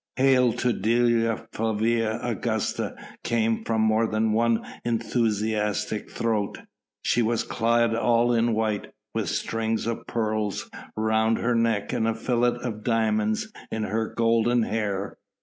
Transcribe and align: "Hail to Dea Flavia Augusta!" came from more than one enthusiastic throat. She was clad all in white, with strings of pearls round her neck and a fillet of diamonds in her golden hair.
"Hail 0.15 0.53
to 0.53 0.73
Dea 0.73 1.35
Flavia 1.53 2.19
Augusta!" 2.23 2.95
came 3.23 3.63
from 3.63 3.81
more 3.81 4.07
than 4.07 4.33
one 4.33 4.65
enthusiastic 4.83 6.09
throat. 6.09 6.57
She 7.03 7.21
was 7.21 7.43
clad 7.43 7.93
all 7.93 8.33
in 8.33 8.55
white, 8.55 8.87
with 9.13 9.29
strings 9.29 9.85
of 9.85 10.07
pearls 10.07 10.67
round 10.97 11.37
her 11.37 11.53
neck 11.53 11.93
and 11.93 12.07
a 12.07 12.15
fillet 12.15 12.57
of 12.63 12.83
diamonds 12.83 13.51
in 13.69 13.83
her 13.83 14.07
golden 14.11 14.63
hair. 14.63 15.19